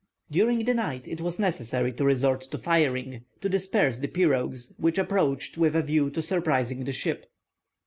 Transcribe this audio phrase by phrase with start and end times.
[0.31, 4.97] During the night, it was necessary to resort to firing, to disperse the pirogues, which
[4.97, 7.27] approached with a view to surprising the ship.